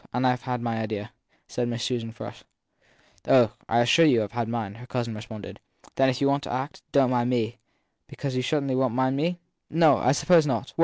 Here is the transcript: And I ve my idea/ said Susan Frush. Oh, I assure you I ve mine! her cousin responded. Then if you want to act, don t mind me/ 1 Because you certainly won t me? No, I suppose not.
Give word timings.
And 0.11 0.25
I 0.25 0.35
ve 0.35 0.57
my 0.63 0.77
idea/ 0.79 1.11
said 1.47 1.69
Susan 1.79 2.11
Frush. 2.11 2.41
Oh, 3.27 3.53
I 3.69 3.81
assure 3.81 4.03
you 4.03 4.23
I 4.23 4.45
ve 4.45 4.49
mine! 4.49 4.73
her 4.81 4.87
cousin 4.87 5.13
responded. 5.13 5.59
Then 5.93 6.09
if 6.09 6.19
you 6.21 6.27
want 6.27 6.41
to 6.45 6.51
act, 6.51 6.81
don 6.91 7.09
t 7.09 7.11
mind 7.11 7.29
me/ 7.29 7.45
1 7.45 7.53
Because 8.07 8.35
you 8.35 8.41
certainly 8.41 8.73
won 8.75 8.95
t 8.95 9.11
me? 9.15 9.39
No, 9.69 9.97
I 9.97 10.13
suppose 10.13 10.47
not. 10.47 10.73